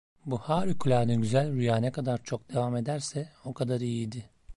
Bu 0.25 0.37
harikulade 0.37 1.15
güzel 1.15 1.51
rüya 1.53 1.75
ne 1.77 1.91
kadar 1.91 2.23
çok 2.23 2.49
devam 2.53 2.75
ederse 2.75 3.29
o 3.45 3.53
kadar 3.53 3.79
iyiydi. 3.81 4.29